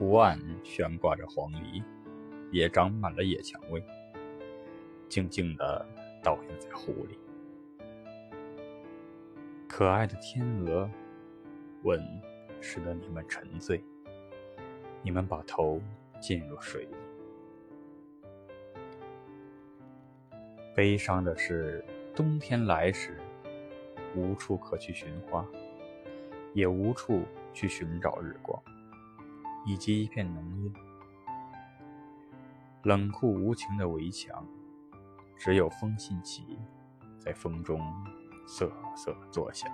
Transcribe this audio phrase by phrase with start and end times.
[0.00, 1.84] 湖岸悬挂着黄鹂，
[2.50, 3.84] 也长满了野蔷薇，
[5.10, 5.86] 静静地
[6.22, 7.18] 倒映在湖里。
[9.68, 10.90] 可爱的天鹅，
[11.82, 12.02] 吻
[12.62, 13.84] 使得你们沉醉，
[15.02, 15.78] 你们把头
[16.18, 16.94] 浸入水里。
[20.74, 21.84] 悲伤的是，
[22.16, 23.18] 冬天来时，
[24.16, 25.46] 无处可去寻花，
[26.54, 28.58] 也无处去寻找日光，
[29.64, 30.72] 以及一片浓荫。
[32.84, 34.46] 冷酷无情的围墙，
[35.36, 36.58] 只有风信旗
[37.18, 37.80] 在风中
[38.46, 39.70] 瑟瑟作响。